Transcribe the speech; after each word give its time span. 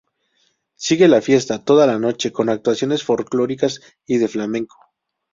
Sigue 0.73 1.07
la 1.07 1.21
fiesta 1.21 1.63
toda 1.63 1.85
la 1.85 1.99
noche 1.99 2.31
con 2.31 2.49
actuaciones 2.49 3.03
folklóricas 3.03 3.81
y 4.07 4.17
de 4.17 4.27
flamenco. 4.27 4.75